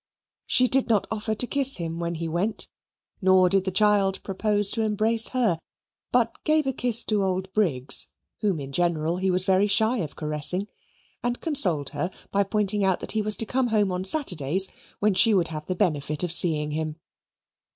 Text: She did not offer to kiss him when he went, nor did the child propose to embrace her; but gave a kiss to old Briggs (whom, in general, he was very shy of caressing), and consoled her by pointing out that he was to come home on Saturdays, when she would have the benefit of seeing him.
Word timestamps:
She 0.47 0.67
did 0.67 0.89
not 0.89 1.05
offer 1.11 1.35
to 1.35 1.45
kiss 1.45 1.75
him 1.77 1.99
when 1.99 2.15
he 2.15 2.27
went, 2.27 2.67
nor 3.21 3.49
did 3.49 3.65
the 3.65 3.71
child 3.71 4.23
propose 4.23 4.71
to 4.71 4.81
embrace 4.81 5.27
her; 5.27 5.59
but 6.11 6.43
gave 6.43 6.65
a 6.65 6.73
kiss 6.73 7.03
to 7.03 7.23
old 7.23 7.53
Briggs 7.53 8.07
(whom, 8.39 8.59
in 8.59 8.71
general, 8.71 9.17
he 9.17 9.29
was 9.29 9.45
very 9.45 9.67
shy 9.67 9.97
of 9.97 10.15
caressing), 10.15 10.67
and 11.21 11.39
consoled 11.39 11.89
her 11.89 12.09
by 12.31 12.41
pointing 12.41 12.83
out 12.83 12.99
that 13.01 13.11
he 13.11 13.21
was 13.21 13.37
to 13.37 13.45
come 13.45 13.67
home 13.67 13.91
on 13.91 14.03
Saturdays, 14.03 14.69
when 14.97 15.13
she 15.13 15.35
would 15.35 15.49
have 15.49 15.67
the 15.67 15.75
benefit 15.75 16.23
of 16.23 16.31
seeing 16.31 16.71
him. 16.71 16.95